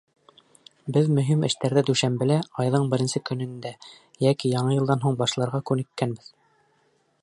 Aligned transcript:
Беҙ 0.95 1.11
мөһим 1.17 1.45
эштәрҙе 1.49 1.83
дүшәмбелә, 1.89 2.39
айҙың 2.65 2.89
беренсе 2.95 3.23
көнөндә 3.31 3.75
йәки 4.27 4.55
Яңы 4.57 4.77
йылдан 4.79 5.07
һуң 5.09 5.23
башларға 5.25 5.65
күнеккәнбеҙ. 5.73 6.37